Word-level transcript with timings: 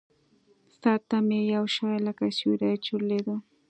سر 0.79 0.99
ته 1.09 1.17
مې 1.27 1.39
يو 1.55 1.63
شى 1.75 1.91
لکه 2.05 2.25
سيورى 2.37 2.71
چورلېده. 2.85 3.35